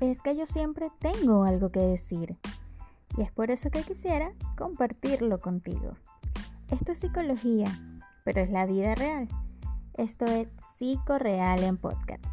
[0.00, 2.36] es que yo siempre tengo algo que decir.
[3.16, 5.96] Y es por eso que quisiera compartirlo contigo.
[6.70, 7.68] Esto es psicología,
[8.24, 9.28] pero es la vida real.
[9.94, 10.48] Esto es
[10.78, 12.24] psico real en podcast.